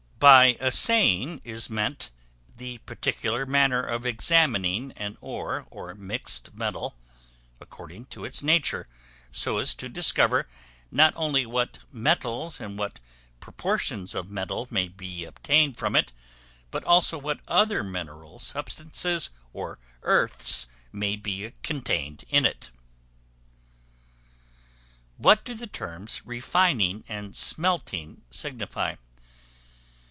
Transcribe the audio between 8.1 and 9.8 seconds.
to its nature, so as